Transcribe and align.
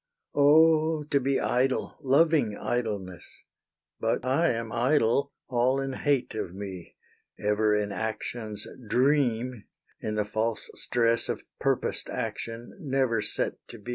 IX. 0.01 0.31
Oh 0.33 1.03
to 1.11 1.19
be 1.19 1.39
idle 1.39 1.95
loving 2.01 2.57
idleness! 2.57 3.43
But 3.99 4.25
I 4.25 4.49
am 4.49 4.71
idle 4.71 5.31
all 5.47 5.79
in 5.79 5.93
hate 5.93 6.33
of 6.33 6.55
me; 6.55 6.95
Ever 7.37 7.75
in 7.75 7.91
action's 7.91 8.65
dream, 8.89 9.65
in 9.99 10.15
the 10.15 10.25
false 10.25 10.71
stress 10.73 11.29
Of 11.29 11.43
purposed 11.59 12.09
action 12.09 12.75
never 12.81 13.21
set 13.21 13.57
to 13.67 13.77
be. 13.77 13.89